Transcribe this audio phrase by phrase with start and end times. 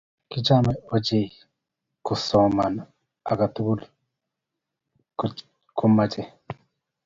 [0.31, 1.27] Kichome ochei
[2.05, 2.73] kosoman
[3.29, 3.81] atkai tugul
[5.87, 6.27] kokeech.